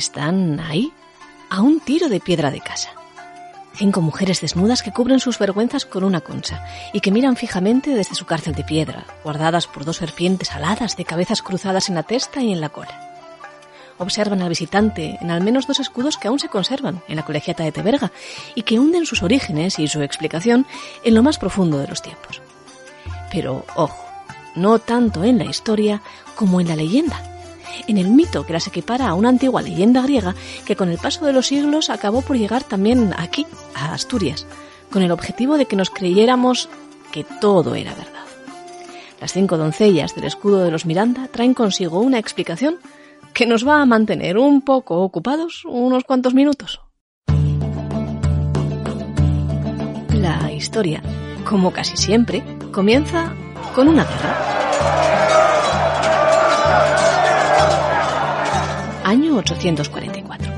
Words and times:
están 0.00 0.58
ahí, 0.60 0.92
a 1.50 1.60
un 1.60 1.78
tiro 1.78 2.08
de 2.08 2.20
piedra 2.20 2.50
de 2.50 2.60
casa. 2.60 2.90
Cinco 3.74 4.00
mujeres 4.00 4.40
desnudas 4.40 4.82
que 4.82 4.92
cubren 4.92 5.20
sus 5.20 5.38
vergüenzas 5.38 5.84
con 5.86 6.02
una 6.02 6.20
concha 6.20 6.64
y 6.92 7.00
que 7.00 7.12
miran 7.12 7.36
fijamente 7.36 7.90
desde 7.90 8.16
su 8.16 8.26
cárcel 8.26 8.54
de 8.54 8.64
piedra, 8.64 9.04
guardadas 9.22 9.66
por 9.66 9.84
dos 9.84 9.98
serpientes 9.98 10.52
aladas 10.52 10.96
de 10.96 11.04
cabezas 11.04 11.42
cruzadas 11.42 11.88
en 11.88 11.94
la 11.94 12.02
testa 12.02 12.42
y 12.42 12.52
en 12.52 12.60
la 12.60 12.70
cola. 12.70 13.06
Observan 13.98 14.42
al 14.42 14.48
visitante 14.48 15.18
en 15.20 15.30
al 15.30 15.42
menos 15.42 15.66
dos 15.66 15.78
escudos 15.78 16.16
que 16.16 16.28
aún 16.28 16.40
se 16.40 16.48
conservan 16.48 17.02
en 17.06 17.16
la 17.16 17.24
colegiata 17.24 17.62
de 17.62 17.72
Teberga 17.72 18.10
y 18.54 18.62
que 18.62 18.78
hunden 18.78 19.04
sus 19.04 19.22
orígenes 19.22 19.78
y 19.78 19.86
su 19.86 20.02
explicación 20.02 20.66
en 21.04 21.14
lo 21.14 21.22
más 21.22 21.38
profundo 21.38 21.78
de 21.78 21.88
los 21.88 22.00
tiempos. 22.00 22.40
Pero, 23.30 23.66
ojo, 23.76 24.04
no 24.56 24.78
tanto 24.78 25.22
en 25.24 25.38
la 25.38 25.44
historia 25.44 26.00
como 26.34 26.60
en 26.60 26.68
la 26.68 26.76
leyenda 26.76 27.30
en 27.86 27.98
el 27.98 28.08
mito 28.08 28.44
que 28.44 28.52
las 28.52 28.66
equipara 28.66 29.08
a 29.08 29.14
una 29.14 29.28
antigua 29.28 29.62
leyenda 29.62 30.02
griega 30.02 30.34
que 30.64 30.76
con 30.76 30.90
el 30.90 30.98
paso 30.98 31.26
de 31.26 31.32
los 31.32 31.46
siglos 31.46 31.90
acabó 31.90 32.22
por 32.22 32.36
llegar 32.36 32.64
también 32.64 33.12
aquí, 33.16 33.46
a 33.74 33.92
Asturias, 33.92 34.46
con 34.90 35.02
el 35.02 35.12
objetivo 35.12 35.58
de 35.58 35.66
que 35.66 35.76
nos 35.76 35.90
creyéramos 35.90 36.68
que 37.12 37.24
todo 37.40 37.74
era 37.74 37.94
verdad. 37.94 38.24
Las 39.20 39.32
cinco 39.32 39.58
doncellas 39.58 40.14
del 40.14 40.24
escudo 40.24 40.64
de 40.64 40.70
los 40.70 40.86
Miranda 40.86 41.28
traen 41.28 41.54
consigo 41.54 42.00
una 42.00 42.18
explicación 42.18 42.78
que 43.34 43.46
nos 43.46 43.66
va 43.66 43.80
a 43.80 43.86
mantener 43.86 44.38
un 44.38 44.62
poco 44.62 45.02
ocupados 45.02 45.64
unos 45.64 46.04
cuantos 46.04 46.34
minutos. 46.34 46.80
La 50.12 50.50
historia, 50.52 51.02
como 51.48 51.72
casi 51.72 51.96
siempre, 51.96 52.42
comienza 52.72 53.32
con 53.74 53.88
una 53.88 54.04
guerra. 54.04 55.09
Año 59.10 59.36
844. 59.38 60.52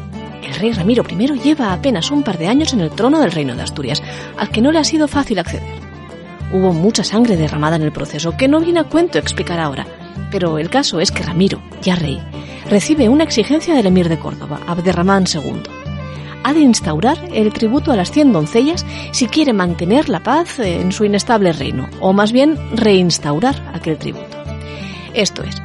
El 0.44 0.54
rey 0.56 0.72
Ramiro 0.72 1.04
I 1.08 1.38
lleva 1.38 1.72
apenas 1.72 2.10
un 2.10 2.22
par 2.22 2.36
de 2.36 2.48
años 2.48 2.74
en 2.74 2.82
el 2.82 2.90
trono 2.90 3.18
del 3.20 3.32
reino 3.32 3.56
de 3.56 3.62
Asturias, 3.62 4.02
al 4.36 4.50
que 4.50 4.60
no 4.60 4.70
le 4.70 4.78
ha 4.78 4.84
sido 4.84 5.08
fácil 5.08 5.38
acceder. 5.38 5.80
Hubo 6.52 6.74
mucha 6.74 7.02
sangre 7.02 7.38
derramada 7.38 7.76
en 7.76 7.82
el 7.82 7.92
proceso, 7.92 8.36
que 8.36 8.48
no 8.48 8.60
viene 8.60 8.80
a 8.80 8.84
cuento 8.84 9.18
explicar 9.18 9.58
ahora, 9.58 9.86
pero 10.30 10.58
el 10.58 10.68
caso 10.68 11.00
es 11.00 11.10
que 11.10 11.22
Ramiro, 11.22 11.62
ya 11.80 11.96
rey, 11.96 12.20
recibe 12.68 13.08
una 13.08 13.24
exigencia 13.24 13.74
del 13.74 13.86
emir 13.86 14.10
de 14.10 14.18
Córdoba, 14.18 14.60
Abderramán 14.66 15.24
II. 15.32 15.62
Ha 16.44 16.52
de 16.52 16.60
instaurar 16.60 17.16
el 17.32 17.54
tributo 17.54 17.90
a 17.90 17.96
las 17.96 18.10
cien 18.10 18.34
doncellas 18.34 18.84
si 19.12 19.28
quiere 19.28 19.54
mantener 19.54 20.10
la 20.10 20.22
paz 20.22 20.58
en 20.58 20.92
su 20.92 21.06
inestable 21.06 21.54
reino, 21.54 21.88
o 22.00 22.12
más 22.12 22.32
bien 22.32 22.58
reinstaurar 22.74 23.70
aquel 23.72 23.96
tributo. 23.96 24.36
Esto 25.14 25.42
es, 25.42 25.62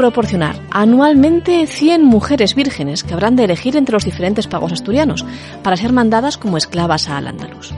proporcionar 0.00 0.56
anualmente 0.70 1.66
100 1.66 2.02
mujeres 2.02 2.54
vírgenes 2.54 3.04
que 3.04 3.12
habrán 3.12 3.36
de 3.36 3.44
elegir 3.44 3.76
entre 3.76 3.92
los 3.92 4.06
diferentes 4.06 4.46
pagos 4.46 4.72
asturianos 4.72 5.26
para 5.62 5.76
ser 5.76 5.92
mandadas 5.92 6.38
como 6.38 6.56
esclavas 6.56 7.10
a 7.10 7.18
Al-Ándalus. 7.18 7.74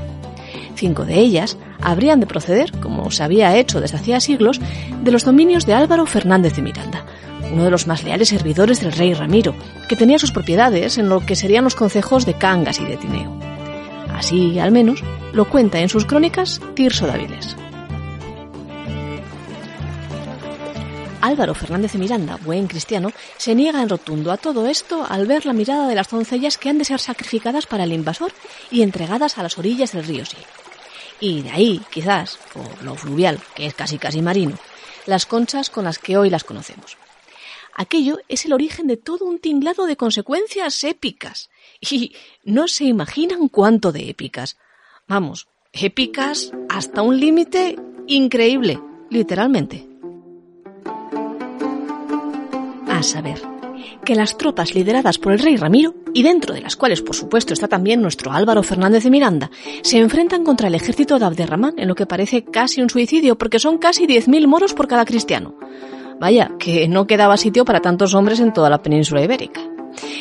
Cinco 0.76 1.04
de 1.04 1.18
ellas 1.18 1.58
habrían 1.80 2.20
de 2.20 2.26
proceder, 2.26 2.70
como 2.78 3.10
se 3.10 3.24
había 3.24 3.56
hecho 3.56 3.80
desde 3.80 3.96
hacía 3.96 4.20
siglos, 4.20 4.60
de 5.02 5.10
los 5.10 5.24
dominios 5.24 5.66
de 5.66 5.74
Álvaro 5.74 6.06
Fernández 6.06 6.54
de 6.54 6.62
Miranda, 6.62 7.04
uno 7.52 7.64
de 7.64 7.72
los 7.72 7.88
más 7.88 8.04
leales 8.04 8.28
servidores 8.28 8.80
del 8.80 8.92
rey 8.92 9.14
Ramiro, 9.14 9.56
que 9.88 9.96
tenía 9.96 10.20
sus 10.20 10.30
propiedades 10.30 10.98
en 10.98 11.08
lo 11.08 11.26
que 11.26 11.34
serían 11.34 11.64
los 11.64 11.74
concejos 11.74 12.24
de 12.24 12.34
Cangas 12.34 12.78
y 12.78 12.84
de 12.84 12.98
Tineo. 12.98 13.36
Así, 14.14 14.60
al 14.60 14.70
menos, 14.70 15.02
lo 15.32 15.48
cuenta 15.48 15.80
en 15.80 15.88
sus 15.88 16.04
crónicas 16.04 16.60
Tirso 16.74 17.08
Dáviles. 17.08 17.56
Álvaro 21.22 21.54
Fernández 21.54 21.92
de 21.92 22.00
Miranda, 22.00 22.36
buen 22.36 22.66
cristiano, 22.66 23.12
se 23.36 23.54
niega 23.54 23.80
en 23.80 23.88
rotundo 23.88 24.32
a 24.32 24.36
todo 24.36 24.66
esto 24.66 25.06
al 25.08 25.26
ver 25.26 25.46
la 25.46 25.52
mirada 25.52 25.86
de 25.86 25.94
las 25.94 26.10
doncellas 26.10 26.58
que 26.58 26.68
han 26.68 26.78
de 26.78 26.84
ser 26.84 26.98
sacrificadas 26.98 27.66
para 27.66 27.84
el 27.84 27.92
invasor 27.92 28.32
y 28.72 28.82
entregadas 28.82 29.38
a 29.38 29.44
las 29.44 29.56
orillas 29.56 29.92
del 29.92 30.04
río 30.04 30.26
Sil. 30.26 30.42
Y 31.20 31.42
de 31.42 31.52
ahí, 31.52 31.80
quizás, 31.90 32.40
por 32.52 32.82
lo 32.82 32.96
fluvial, 32.96 33.38
que 33.54 33.66
es 33.66 33.74
casi 33.74 33.98
casi 33.98 34.20
marino, 34.20 34.58
las 35.06 35.24
conchas 35.24 35.70
con 35.70 35.84
las 35.84 36.00
que 36.00 36.16
hoy 36.16 36.28
las 36.28 36.42
conocemos. 36.42 36.98
Aquello 37.72 38.18
es 38.28 38.44
el 38.44 38.52
origen 38.52 38.88
de 38.88 38.96
todo 38.96 39.24
un 39.24 39.38
tinglado 39.38 39.86
de 39.86 39.96
consecuencias 39.96 40.82
épicas. 40.82 41.50
Y 41.80 42.16
no 42.42 42.66
se 42.66 42.84
imaginan 42.84 43.48
cuánto 43.48 43.92
de 43.92 44.10
épicas. 44.10 44.58
Vamos, 45.06 45.46
épicas 45.72 46.50
hasta 46.68 47.02
un 47.02 47.20
límite 47.20 47.76
increíble, 48.08 48.80
literalmente. 49.08 49.91
Saber 53.02 53.40
que 54.04 54.14
las 54.14 54.36
tropas 54.36 54.74
lideradas 54.74 55.18
por 55.18 55.32
el 55.32 55.38
rey 55.38 55.56
Ramiro, 55.56 55.94
y 56.14 56.22
dentro 56.22 56.54
de 56.54 56.60
las 56.60 56.76
cuales 56.76 57.02
por 57.02 57.14
supuesto 57.14 57.52
está 57.52 57.68
también 57.68 58.02
nuestro 58.02 58.32
Álvaro 58.32 58.62
Fernández 58.62 59.04
de 59.04 59.10
Miranda, 59.10 59.50
se 59.82 59.98
enfrentan 59.98 60.44
contra 60.44 60.68
el 60.68 60.74
ejército 60.74 61.18
de 61.18 61.24
Abderramán 61.24 61.74
en 61.78 61.88
lo 61.88 61.94
que 61.94 62.06
parece 62.06 62.44
casi 62.44 62.82
un 62.82 62.90
suicidio 62.90 63.36
porque 63.38 63.58
son 63.58 63.78
casi 63.78 64.06
10.000 64.06 64.46
moros 64.46 64.74
por 64.74 64.88
cada 64.88 65.04
cristiano. 65.04 65.54
Vaya, 66.20 66.52
que 66.58 66.86
no 66.88 67.06
quedaba 67.06 67.36
sitio 67.36 67.64
para 67.64 67.80
tantos 67.80 68.14
hombres 68.14 68.40
en 68.40 68.52
toda 68.52 68.70
la 68.70 68.82
península 68.82 69.22
ibérica. 69.22 69.60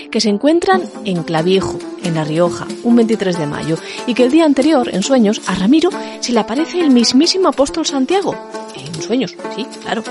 Que 0.09 0.19
se 0.19 0.29
encuentran 0.29 0.81
en 1.05 1.23
Clavijo, 1.23 1.79
en 2.03 2.15
La 2.15 2.23
Rioja, 2.23 2.67
un 2.83 2.95
23 2.97 3.37
de 3.37 3.47
mayo, 3.47 3.77
y 4.07 4.13
que 4.13 4.23
el 4.23 4.31
día 4.31 4.45
anterior, 4.45 4.89
en 4.91 5.03
sueños, 5.03 5.41
a 5.47 5.55
Ramiro 5.55 5.89
se 6.19 6.33
le 6.33 6.39
aparece 6.39 6.81
el 6.81 6.89
mismísimo 6.89 7.49
apóstol 7.49 7.85
Santiago. 7.85 8.35
En 8.75 9.01
sueños, 9.01 9.35
sí, 9.55 9.65
claro 9.81 10.03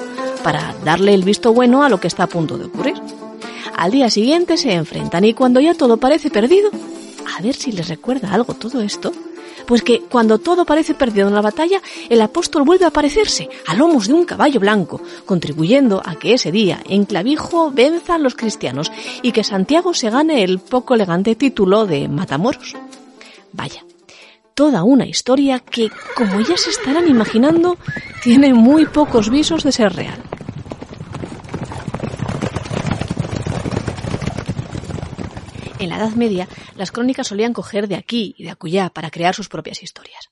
para 0.43 0.75
darle 0.85 1.15
el 1.15 1.25
visto 1.25 1.53
bueno 1.53 1.83
a 1.83 1.89
lo 1.89 2.01
que 2.01 2.09
está 2.09 2.25
a 2.25 2.29
punto 2.29 2.59
de 2.59 2.67
ocurrir. 2.67 2.95
Al 3.77 3.91
día 3.91 4.11
siguiente 4.11 4.57
se 4.57 4.73
enfrentan 4.73 5.25
y 5.25 5.35
cuando 5.35 5.61
ya 5.61 5.75
todo 5.75 5.97
parece 5.97 6.31
perdido, 6.31 6.71
a 7.37 7.43
ver 7.43 7.55
si 7.55 7.73
les 7.73 7.89
recuerda 7.89 8.33
algo 8.33 8.55
todo 8.55 8.81
esto, 8.81 9.13
pues 9.67 9.83
que 9.83 10.01
cuando 10.01 10.39
todo 10.39 10.65
parece 10.65 10.95
perdido 10.95 11.29
en 11.29 11.35
la 11.35 11.41
batalla, 11.41 11.81
el 12.09 12.21
apóstol 12.21 12.65
vuelve 12.65 12.85
a 12.85 12.89
aparecerse 12.89 13.49
a 13.67 13.75
lomos 13.75 14.09
de 14.09 14.15
un 14.15 14.25
caballo 14.25 14.61
blanco, 14.61 15.01
contribuyendo 15.25 16.03
a 16.05 16.17
que 16.17 16.35
ese 16.35 16.51
día 16.51 16.83
en 16.89 17.05
Clavijo 17.05 17.71
venzan 17.71 18.23
los 18.23 18.35
cristianos 18.35 18.91
y 19.23 19.33
que 19.33 19.45
Santiago 19.45 19.95
se 19.95 20.11
gane 20.11 20.43
el 20.43 20.59
poco 20.59 20.95
elegante 20.95 21.37
título 21.37 21.87
de 21.87 22.09
Matamoros. 22.09 22.75
Vaya, 23.53 23.85
toda 24.61 24.83
una 24.83 25.07
historia 25.07 25.59
que, 25.61 25.89
como 26.15 26.39
ya 26.43 26.55
se 26.59 26.69
estarán 26.69 27.09
imaginando, 27.09 27.79
tiene 28.23 28.53
muy 28.53 28.85
pocos 28.85 29.31
visos 29.31 29.65
de 29.65 29.73
ser 29.73 29.91
real. 29.95 30.23
En 35.79 35.89
la 35.89 35.97
Edad 35.97 36.11
Media, 36.11 36.47
las 36.77 36.93
crónicas 36.93 37.29
solían 37.29 37.55
coger 37.55 37.89
de 37.89 37.97
aquí 37.97 38.35
y 38.37 38.45
de 38.45 38.51
acullá 38.51 38.91
para 38.91 39.11
crear 39.11 39.35
sus 39.35 39.49
propias 39.49 39.83
historias. 39.83 40.29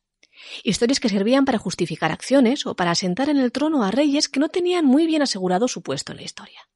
Historias 0.63 1.01
que 1.01 1.09
servían 1.09 1.47
para 1.47 1.57
justificar 1.57 2.13
acciones 2.13 2.67
o 2.67 2.77
para 2.77 2.91
asentar 2.91 3.31
en 3.31 3.39
el 3.39 3.51
trono 3.51 3.83
a 3.83 3.91
reyes 3.91 4.29
que 4.29 4.41
no 4.41 4.51
tenían 4.51 4.85
muy 4.85 5.07
bien 5.07 5.23
asegurado 5.23 5.69
su 5.69 5.81
puesto 5.81 6.13
en 6.13 6.19
la 6.19 6.25
historia. 6.25 6.69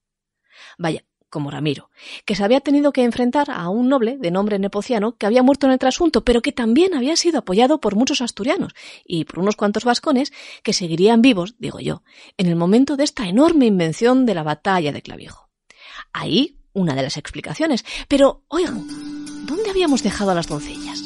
Vaya, 0.79 1.05
como 1.33 1.51
Ramiro, 1.51 1.91
que 2.25 2.37
se 2.37 2.45
había 2.45 2.61
tenido 2.61 2.93
que 2.93 3.03
enfrentar 3.03 3.51
a 3.51 3.69
un 3.69 3.89
noble 3.89 4.19
de 4.19 4.31
nombre 4.31 4.61
nepociano 4.61 5.17
que 5.17 5.27
había 5.27 5.43
muerto 5.43 5.67
en 5.67 5.73
el 5.73 5.81
trasunto, 5.81 6.25
pero 6.25 6.43
que 6.43 6.53
también 6.53 6.95
había 6.95 7.17
sido 7.17 7.39
apoyado 7.41 7.81
por 7.81 7.97
muchos 7.97 8.21
asturianos 8.21 8.75
y 9.05 9.25
por 9.25 9.41
unos 9.41 9.57
cuantos 9.57 9.85
vascones 9.85 10.33
que 10.63 10.73
seguirían 10.73 11.23
vivos, 11.23 11.57
digo 11.59 11.81
yo, 11.81 12.05
en 12.37 12.47
el 12.47 12.55
momento 12.55 12.97
de 12.97 13.05
esta 13.05 13.27
enorme 13.27 13.67
invención 13.67 14.27
de 14.27 14.35
la 14.35 14.45
batalla 14.45 14.93
de 14.93 15.03
Clavijo. 15.03 15.49
Ahí 16.13 16.59
una 16.75 16.95
de 16.95 17.03
las 17.03 17.17
explicaciones. 17.17 17.85
Pero, 18.09 18.45
oigan, 18.49 18.87
¿dónde 19.47 19.71
habíamos 19.71 20.03
dejado 20.03 20.31
a 20.31 20.35
las 20.35 20.49
doncellas? 20.49 21.03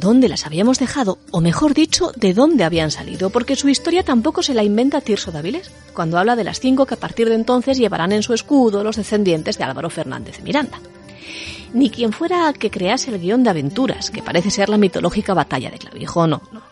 Dónde 0.00 0.28
las 0.28 0.46
habíamos 0.46 0.78
dejado, 0.78 1.18
o 1.30 1.40
mejor 1.40 1.74
dicho, 1.74 2.10
de 2.16 2.34
dónde 2.34 2.64
habían 2.64 2.90
salido, 2.90 3.30
porque 3.30 3.54
su 3.54 3.68
historia 3.68 4.02
tampoco 4.02 4.42
se 4.42 4.54
la 4.54 4.64
inventa 4.64 5.00
Tirso 5.00 5.30
Dáviles, 5.30 5.70
cuando 5.94 6.18
habla 6.18 6.34
de 6.34 6.44
las 6.44 6.58
cinco 6.58 6.86
que 6.86 6.94
a 6.94 7.00
partir 7.00 7.28
de 7.28 7.36
entonces 7.36 7.78
llevarán 7.78 8.10
en 8.10 8.22
su 8.22 8.34
escudo 8.34 8.82
los 8.82 8.96
descendientes 8.96 9.58
de 9.58 9.64
Álvaro 9.64 9.90
Fernández 9.90 10.38
de 10.38 10.42
Miranda. 10.42 10.80
Ni 11.72 11.90
quien 11.90 12.12
fuera 12.12 12.52
que 12.52 12.70
crease 12.70 13.10
el 13.10 13.20
guion 13.20 13.44
de 13.44 13.50
aventuras, 13.50 14.10
que 14.10 14.22
parece 14.22 14.50
ser 14.50 14.68
la 14.68 14.78
mitológica 14.78 15.34
batalla 15.34 15.70
de 15.70 15.78
Clavijo, 15.78 16.26
no, 16.26 16.42
no. 16.50 16.62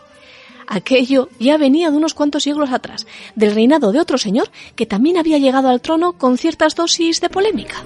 Aquello 0.66 1.30
ya 1.38 1.56
venía 1.56 1.90
de 1.90 1.96
unos 1.96 2.14
cuantos 2.14 2.42
siglos 2.42 2.72
atrás, 2.72 3.06
del 3.34 3.54
reinado 3.54 3.92
de 3.92 4.00
otro 4.00 4.18
señor 4.18 4.50
que 4.76 4.84
también 4.84 5.16
había 5.16 5.38
llegado 5.38 5.68
al 5.68 5.80
trono 5.80 6.12
con 6.12 6.36
ciertas 6.36 6.74
dosis 6.74 7.20
de 7.20 7.30
polémica. 7.30 7.84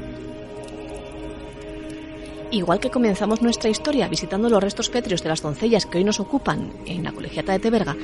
Igual 2.53 2.81
que 2.81 2.91
comenzamos 2.91 3.41
nuestra 3.41 3.71
historia 3.71 4.09
visitando 4.09 4.51
los 4.51 4.63
restos 4.63 4.91
pétreos 4.91 5.23
de 5.23 5.31
las 5.31 5.41
doncellas 5.41 5.87
que 5.87 5.97
hoy 5.97 6.05
nos 6.05 6.21
ocupan 6.21 6.71
en 6.85 7.03
la 7.03 7.13
colegiata 7.13 7.53
de 7.53 7.59
Teberga, 7.59 7.97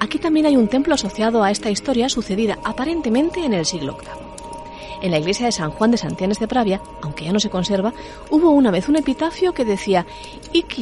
aquí 0.00 0.18
también 0.18 0.46
hay 0.46 0.56
un 0.56 0.66
templo 0.66 0.94
asociado 0.94 1.44
a 1.44 1.52
esta 1.52 1.70
historia 1.70 2.08
sucedida 2.08 2.58
aparentemente 2.64 3.44
en 3.44 3.54
el 3.54 3.64
siglo 3.64 3.96
VIII. 3.96 5.02
En 5.02 5.12
la 5.12 5.18
iglesia 5.18 5.46
de 5.46 5.52
San 5.52 5.70
Juan 5.70 5.92
de 5.92 5.98
Santianes 5.98 6.40
de 6.40 6.48
Pravia, 6.48 6.82
aunque 7.00 7.26
ya 7.26 7.32
no 7.32 7.38
se 7.38 7.48
conserva, 7.48 7.94
hubo 8.28 8.50
una 8.50 8.72
vez 8.72 8.88
un 8.88 8.96
epitafio 8.96 9.54
que 9.54 9.64
decía 9.64 10.04
Ic 10.52 10.78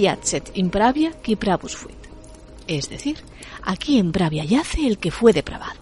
in 0.55 0.71
Pravia 0.71 1.13
qui 1.23 1.37
pravus 1.37 1.77
fuit. 1.77 1.99
Es 2.67 2.89
decir, 2.89 3.19
aquí 3.63 3.99
en 3.99 4.13
Pravia 4.13 4.45
yace 4.45 4.87
el 4.87 4.97
que 4.97 5.11
fue 5.11 5.35
depravado. 5.35 5.81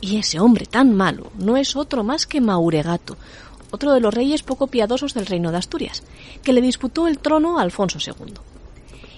Y 0.00 0.18
ese 0.18 0.40
hombre 0.40 0.66
tan 0.66 0.96
malo 0.96 1.30
no 1.38 1.56
es 1.56 1.76
otro 1.76 2.02
más 2.02 2.26
que 2.26 2.40
Mauregato, 2.40 3.16
otro 3.70 3.92
de 3.92 4.00
los 4.00 4.14
reyes 4.14 4.42
poco 4.42 4.66
piadosos 4.66 5.14
del 5.14 5.26
reino 5.26 5.50
de 5.50 5.58
Asturias, 5.58 6.02
que 6.42 6.52
le 6.52 6.60
disputó 6.60 7.06
el 7.06 7.18
trono 7.18 7.58
a 7.58 7.62
Alfonso 7.62 7.98
II. 7.98 8.34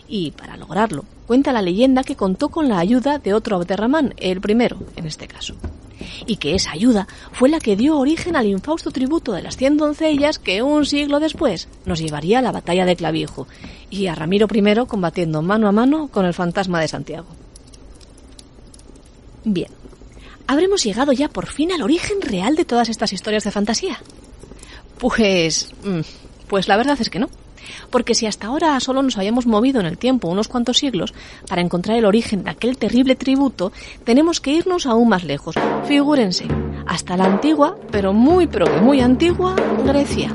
Y 0.08 0.30
para 0.30 0.56
lograrlo, 0.56 1.04
cuenta 1.26 1.52
la 1.52 1.62
leyenda 1.62 2.02
que 2.02 2.16
contó 2.16 2.48
con 2.48 2.68
la 2.68 2.78
ayuda 2.78 3.18
de 3.18 3.34
otro 3.34 3.56
Abderramán, 3.56 4.14
el 4.16 4.40
primero 4.40 4.78
en 4.96 5.06
este 5.06 5.28
caso. 5.28 5.54
Y 6.26 6.36
que 6.36 6.54
esa 6.54 6.72
ayuda 6.72 7.06
fue 7.32 7.50
la 7.50 7.60
que 7.60 7.76
dio 7.76 7.98
origen 7.98 8.34
al 8.34 8.46
infausto 8.46 8.90
tributo 8.90 9.32
de 9.32 9.42
las 9.42 9.56
cien 9.56 9.76
doncellas 9.76 10.38
que 10.38 10.62
un 10.62 10.86
siglo 10.86 11.20
después 11.20 11.68
nos 11.84 11.98
llevaría 11.98 12.38
a 12.38 12.42
la 12.42 12.52
batalla 12.52 12.86
de 12.86 12.96
Clavijo 12.96 13.46
y 13.90 14.06
a 14.06 14.14
Ramiro 14.14 14.46
I 14.50 14.86
combatiendo 14.86 15.42
mano 15.42 15.68
a 15.68 15.72
mano 15.72 16.08
con 16.08 16.24
el 16.24 16.34
fantasma 16.34 16.80
de 16.80 16.88
Santiago. 16.88 17.28
Bien, 19.44 19.70
¿habremos 20.46 20.82
llegado 20.84 21.12
ya 21.12 21.28
por 21.28 21.46
fin 21.46 21.72
al 21.72 21.82
origen 21.82 22.20
real 22.20 22.56
de 22.56 22.64
todas 22.64 22.88
estas 22.88 23.12
historias 23.12 23.44
de 23.44 23.50
fantasía? 23.50 23.98
Pues... 24.98 25.70
Mm, 25.84 26.00
pues 26.48 26.66
la 26.66 26.76
verdad 26.76 26.96
es 27.00 27.10
que 27.10 27.18
no. 27.18 27.28
Porque 27.90 28.14
si 28.14 28.26
hasta 28.26 28.46
ahora 28.46 28.78
solo 28.80 29.02
nos 29.02 29.18
habíamos 29.18 29.46
movido 29.46 29.80
en 29.80 29.86
el 29.86 29.98
tiempo 29.98 30.28
unos 30.28 30.48
cuantos 30.48 30.78
siglos 30.78 31.14
para 31.48 31.60
encontrar 31.60 31.96
el 31.96 32.06
origen 32.06 32.44
de 32.44 32.50
aquel 32.50 32.78
terrible 32.78 33.14
tributo, 33.14 33.72
tenemos 34.04 34.40
que 34.40 34.52
irnos 34.52 34.86
aún 34.86 35.08
más 35.08 35.24
lejos. 35.24 35.54
Figúrense, 35.86 36.46
hasta 36.86 37.16
la 37.16 37.24
antigua, 37.24 37.76
pero 37.90 38.12
muy 38.12 38.46
pero 38.46 38.66
muy 38.82 39.00
antigua, 39.00 39.54
Grecia. 39.84 40.30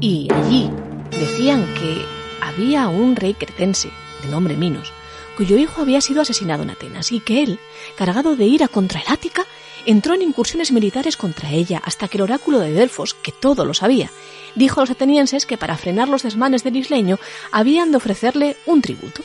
Y 0.00 0.28
allí 0.32 0.70
decían 1.10 1.64
que 1.74 2.04
había 2.40 2.88
un 2.88 3.14
rey 3.16 3.34
cretense, 3.34 3.90
de 4.22 4.28
nombre 4.28 4.56
Minos, 4.56 4.92
cuyo 5.36 5.56
hijo 5.58 5.82
había 5.82 6.00
sido 6.00 6.22
asesinado 6.22 6.62
en 6.62 6.70
Atenas 6.70 7.12
y 7.12 7.20
que 7.20 7.42
él, 7.42 7.58
cargado 7.96 8.36
de 8.36 8.46
ira 8.46 8.68
contra 8.68 9.00
el 9.00 9.06
Ática, 9.08 9.46
entró 9.86 10.14
en 10.14 10.22
incursiones 10.22 10.72
militares 10.72 11.16
contra 11.16 11.50
ella 11.50 11.80
hasta 11.84 12.08
que 12.08 12.18
el 12.18 12.22
oráculo 12.22 12.60
de 12.60 12.72
Delfos, 12.72 13.14
que 13.14 13.32
todo 13.32 13.64
lo 13.64 13.74
sabía, 13.74 14.10
dijo 14.54 14.80
a 14.80 14.82
los 14.82 14.90
atenienses 14.90 15.46
que 15.46 15.58
para 15.58 15.76
frenar 15.76 16.08
los 16.08 16.22
desmanes 16.22 16.64
del 16.64 16.76
isleño 16.76 17.18
habían 17.50 17.90
de 17.90 17.96
ofrecerle 17.96 18.56
un 18.66 18.82
tributo. 18.82 19.22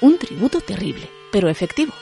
Un 0.00 0.18
tributo 0.18 0.60
terrible, 0.60 1.08
pero 1.30 1.48
efectivo. 1.48 1.92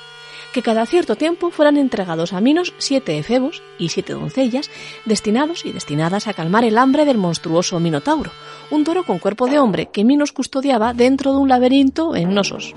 Que 0.52 0.62
cada 0.62 0.86
cierto 0.86 1.16
tiempo 1.16 1.50
fueran 1.50 1.76
entregados 1.76 2.32
a 2.32 2.40
Minos 2.40 2.72
siete 2.78 3.18
efebos 3.18 3.62
y 3.78 3.90
siete 3.90 4.14
doncellas 4.14 4.70
destinados 5.04 5.66
y 5.66 5.72
destinadas 5.72 6.26
a 6.26 6.32
calmar 6.32 6.64
el 6.64 6.78
hambre 6.78 7.04
del 7.04 7.18
monstruoso 7.18 7.78
Minotauro, 7.80 8.30
un 8.70 8.84
toro 8.84 9.04
con 9.04 9.18
cuerpo 9.18 9.46
de 9.46 9.58
hombre 9.58 9.90
que 9.92 10.04
Minos 10.04 10.32
custodiaba 10.32 10.94
dentro 10.94 11.32
de 11.32 11.38
un 11.38 11.48
laberinto 11.48 12.16
en 12.16 12.34
Nosos. 12.34 12.74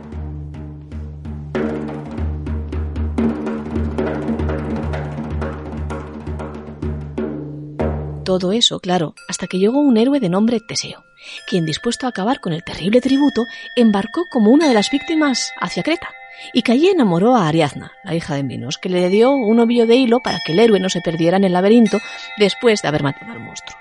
Todo 8.32 8.54
eso, 8.54 8.80
claro, 8.80 9.14
hasta 9.28 9.46
que 9.46 9.60
llegó 9.60 9.82
un 9.82 9.98
héroe 9.98 10.22
de 10.22 10.30
nombre 10.30 10.62
Teseo, 10.62 11.04
quien 11.50 11.66
dispuesto 11.66 12.06
a 12.06 12.12
acabar 12.12 12.40
con 12.40 12.54
el 12.54 12.64
terrible 12.64 13.02
tributo, 13.02 13.44
embarcó 13.76 14.24
como 14.32 14.52
una 14.52 14.70
de 14.70 14.74
las 14.74 14.90
víctimas 14.90 15.52
hacia 15.60 15.84
Creta, 15.84 16.08
y 16.54 16.62
que 16.62 16.72
allí 16.72 16.88
enamoró 16.88 17.36
a 17.36 17.50
Ariadna, 17.50 17.92
la 18.06 18.16
hija 18.16 18.36
de 18.36 18.44
Minos, 18.44 18.78
que 18.78 18.88
le 18.88 19.10
dio 19.10 19.32
un 19.32 19.60
ovillo 19.60 19.86
de 19.86 19.98
hilo 19.98 20.22
para 20.22 20.40
que 20.46 20.54
el 20.54 20.60
héroe 20.60 20.80
no 20.80 20.88
se 20.88 21.02
perdiera 21.02 21.36
en 21.36 21.44
el 21.44 21.52
laberinto 21.52 22.00
después 22.38 22.82
de 22.82 22.88
haber 22.88 23.04
matado 23.04 23.34
al 23.34 23.42
monstruo. 23.42 23.78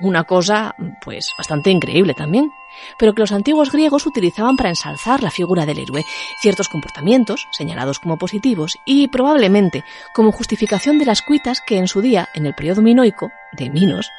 Una 0.00 0.24
cosa, 0.24 0.76
pues, 1.00 1.32
bastante 1.36 1.70
increíble 1.70 2.14
también, 2.14 2.52
pero 2.98 3.14
que 3.14 3.20
los 3.20 3.32
antiguos 3.32 3.72
griegos 3.72 4.06
utilizaban 4.06 4.56
para 4.56 4.68
ensalzar 4.68 5.22
la 5.22 5.32
figura 5.32 5.66
del 5.66 5.80
héroe, 5.80 6.04
ciertos 6.40 6.68
comportamientos, 6.68 7.48
señalados 7.50 7.98
como 7.98 8.16
positivos, 8.16 8.76
y 8.86 9.08
probablemente 9.08 9.84
como 10.14 10.30
justificación 10.30 10.98
de 10.98 11.06
las 11.06 11.22
cuitas 11.22 11.60
que 11.60 11.78
en 11.78 11.88
su 11.88 12.00
día, 12.00 12.28
en 12.34 12.46
el 12.46 12.54
periodo 12.54 12.80
minoico, 12.80 13.30
de 13.52 13.70
Minos, 13.70 14.10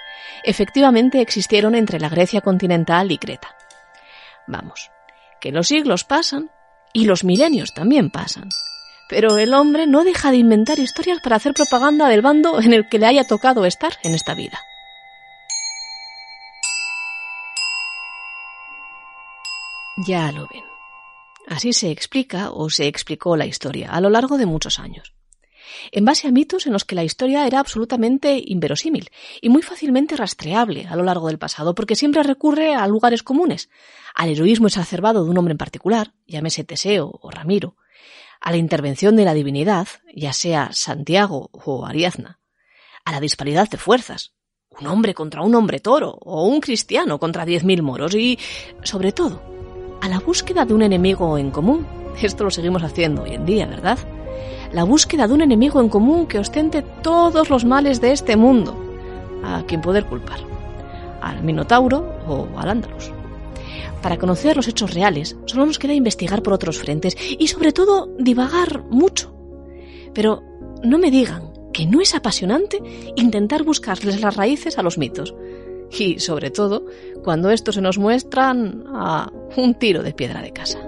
efectivamente 0.43 1.21
existieron 1.21 1.75
entre 1.75 1.99
la 1.99 2.09
Grecia 2.09 2.41
continental 2.41 3.11
y 3.11 3.17
Creta. 3.17 3.55
Vamos, 4.47 4.91
que 5.39 5.51
los 5.51 5.67
siglos 5.67 6.03
pasan 6.03 6.51
y 6.91 7.05
los 7.05 7.23
milenios 7.23 7.73
también 7.73 8.09
pasan. 8.09 8.49
Pero 9.07 9.37
el 9.37 9.53
hombre 9.53 9.87
no 9.87 10.03
deja 10.03 10.31
de 10.31 10.37
inventar 10.37 10.77
historias 10.77 11.19
para 11.21 11.37
hacer 11.37 11.53
propaganda 11.53 12.07
del 12.09 12.21
bando 12.21 12.59
en 12.61 12.73
el 12.73 12.89
que 12.89 12.99
le 12.99 13.07
haya 13.07 13.23
tocado 13.23 13.65
estar 13.65 13.93
en 14.03 14.13
esta 14.13 14.35
vida. 14.35 14.59
Ya 20.05 20.31
lo 20.31 20.47
ven. 20.47 20.63
Así 21.47 21.73
se 21.73 21.91
explica 21.91 22.51
o 22.51 22.69
se 22.69 22.87
explicó 22.87 23.35
la 23.35 23.45
historia 23.45 23.91
a 23.91 23.99
lo 23.99 24.09
largo 24.09 24.37
de 24.37 24.45
muchos 24.45 24.79
años. 24.79 25.13
En 25.91 26.05
base 26.05 26.27
a 26.27 26.31
mitos 26.31 26.67
en 26.67 26.73
los 26.73 26.85
que 26.85 26.95
la 26.95 27.03
historia 27.03 27.45
era 27.45 27.59
absolutamente 27.59 28.41
inverosímil 28.45 29.09
y 29.41 29.49
muy 29.49 29.61
fácilmente 29.61 30.15
rastreable 30.15 30.87
a 30.87 30.95
lo 30.95 31.03
largo 31.03 31.27
del 31.27 31.37
pasado, 31.37 31.75
porque 31.75 31.95
siempre 31.95 32.23
recurre 32.23 32.75
a 32.75 32.87
lugares 32.87 33.23
comunes, 33.23 33.69
al 34.15 34.29
heroísmo 34.29 34.67
exacerbado 34.67 35.23
de 35.23 35.29
un 35.29 35.37
hombre 35.37 35.51
en 35.51 35.57
particular, 35.57 36.13
llámese 36.25 36.63
Teseo 36.63 37.11
o 37.21 37.29
Ramiro, 37.29 37.75
a 38.39 38.51
la 38.51 38.57
intervención 38.57 39.15
de 39.15 39.25
la 39.25 39.33
divinidad, 39.33 39.87
ya 40.15 40.33
sea 40.33 40.69
Santiago 40.71 41.49
o 41.51 41.85
Ariadna, 41.85 42.39
a 43.05 43.11
la 43.11 43.19
disparidad 43.19 43.69
de 43.69 43.77
fuerzas, 43.77 44.33
un 44.69 44.87
hombre 44.87 45.13
contra 45.13 45.41
un 45.41 45.55
hombre 45.55 45.79
toro 45.79 46.17
o 46.21 46.47
un 46.47 46.61
cristiano 46.61 47.19
contra 47.19 47.45
diez 47.45 47.63
mil 47.63 47.81
moros 47.81 48.15
y, 48.15 48.39
sobre 48.83 49.11
todo, 49.11 49.58
a 50.01 50.09
la 50.09 50.19
búsqueda 50.19 50.65
de 50.65 50.73
un 50.73 50.81
enemigo 50.81 51.37
en 51.37 51.51
común. 51.51 51.85
Esto 52.21 52.43
lo 52.43 52.51
seguimos 52.51 52.83
haciendo 52.83 53.23
hoy 53.23 53.31
en 53.31 53.45
día, 53.45 53.65
¿verdad? 53.65 53.97
La 54.73 54.83
búsqueda 54.83 55.27
de 55.27 55.33
un 55.33 55.41
enemigo 55.41 55.79
en 55.79 55.89
común 55.89 56.27
que 56.27 56.39
ostente 56.39 56.83
todos 57.01 57.49
los 57.49 57.65
males 57.65 58.01
de 58.01 58.11
este 58.11 58.35
mundo. 58.35 58.75
¿A 59.43 59.63
quien 59.63 59.81
poder 59.81 60.05
culpar? 60.05 60.39
¿Al 61.21 61.43
Minotauro 61.43 62.05
o 62.27 62.47
al 62.57 62.69
Ándalus? 62.69 63.11
Para 64.01 64.17
conocer 64.17 64.55
los 64.55 64.67
hechos 64.67 64.93
reales, 64.93 65.35
solo 65.45 65.65
nos 65.65 65.79
queda 65.79 65.93
investigar 65.93 66.41
por 66.41 66.53
otros 66.53 66.77
frentes 66.77 67.17
y 67.37 67.47
sobre 67.47 67.73
todo 67.73 68.09
divagar 68.17 68.83
mucho. 68.89 69.33
Pero 70.13 70.43
no 70.83 70.97
me 70.97 71.11
digan 71.11 71.51
que 71.73 71.85
no 71.85 72.01
es 72.01 72.15
apasionante 72.15 72.81
intentar 73.15 73.63
buscarles 73.63 74.21
las 74.21 74.35
raíces 74.35 74.77
a 74.77 74.83
los 74.83 74.97
mitos 74.97 75.33
y 75.91 76.19
sobre 76.19 76.51
todo 76.51 76.85
cuando 77.23 77.49
estos 77.49 77.75
se 77.75 77.81
nos 77.81 77.97
muestran 77.97 78.83
a 78.87 79.31
un 79.55 79.73
tiro 79.73 80.03
de 80.03 80.13
piedra 80.13 80.41
de 80.41 80.51
casa. 80.51 80.79